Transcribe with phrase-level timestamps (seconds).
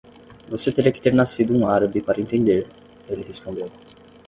[0.49, 2.65] "Você teria que ter nascido um árabe para entender?"
[3.07, 3.71] ele respondeu.